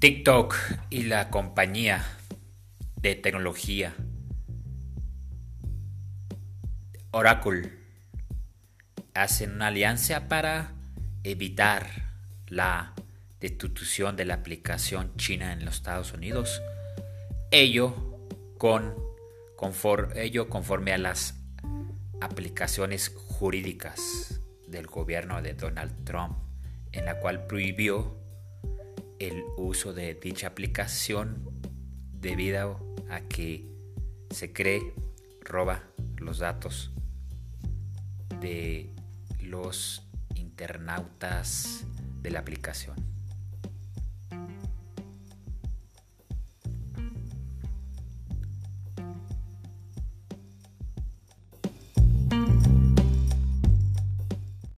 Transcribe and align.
TikTok 0.00 0.54
y 0.90 1.02
la 1.02 1.28
compañía 1.28 2.06
de 3.02 3.16
tecnología 3.16 3.96
Oracle 7.10 7.72
hacen 9.12 9.54
una 9.54 9.66
alianza 9.66 10.28
para 10.28 10.70
evitar 11.24 12.12
la 12.46 12.94
destitución 13.40 14.14
de 14.14 14.24
la 14.24 14.34
aplicación 14.34 15.16
china 15.16 15.52
en 15.52 15.64
los 15.64 15.74
Estados 15.74 16.12
Unidos. 16.12 16.62
Ello, 17.50 18.20
con, 18.56 18.94
ello 20.14 20.48
conforme 20.48 20.92
a 20.92 20.98
las 20.98 21.34
aplicaciones 22.20 23.12
jurídicas 23.16 24.40
del 24.68 24.86
gobierno 24.86 25.42
de 25.42 25.54
Donald 25.54 26.04
Trump, 26.04 26.36
en 26.92 27.04
la 27.04 27.18
cual 27.18 27.48
prohibió 27.48 28.17
el 29.18 29.44
uso 29.56 29.92
de 29.92 30.14
dicha 30.14 30.48
aplicación 30.48 31.42
debido 32.12 32.80
a 33.10 33.20
que 33.20 33.64
se 34.30 34.52
cree 34.52 34.80
roba 35.40 35.82
los 36.18 36.38
datos 36.38 36.92
de 38.40 38.90
los 39.40 40.06
internautas 40.34 41.84
de 42.22 42.30
la 42.30 42.40
aplicación. 42.40 42.96